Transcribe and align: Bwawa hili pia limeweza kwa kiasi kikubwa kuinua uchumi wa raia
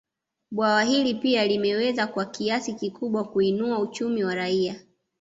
Bwawa 0.51 0.83
hili 0.83 1.15
pia 1.15 1.47
limeweza 1.47 2.07
kwa 2.07 2.25
kiasi 2.25 2.73
kikubwa 2.73 3.23
kuinua 3.23 3.79
uchumi 3.79 4.23
wa 4.23 4.35
raia 4.35 4.75